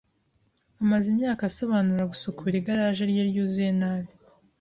amaze 0.83 1.05
imyaka 1.13 1.41
asobanura 1.49 2.09
gusukura 2.11 2.53
igaraje 2.57 3.03
rye 3.11 3.23
ryuzuye 3.29 3.71
nabi. 3.81 4.11